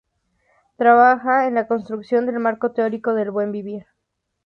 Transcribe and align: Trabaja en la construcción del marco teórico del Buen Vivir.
Trabaja 0.77 1.45
en 1.45 1.53
la 1.53 1.67
construcción 1.67 2.25
del 2.25 2.39
marco 2.39 2.71
teórico 2.71 3.13
del 3.13 3.29
Buen 3.29 3.51
Vivir. 3.51 3.85